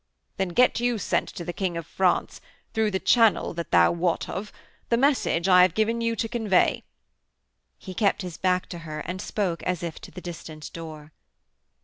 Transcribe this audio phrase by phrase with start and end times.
[0.37, 2.41] 'Then get you sent to the King of France,
[2.73, 4.51] through the channel that you wot of,
[4.89, 6.81] the message I have given you to convey.'
[7.77, 11.11] He kept his back to her and spoke as if to the distant door.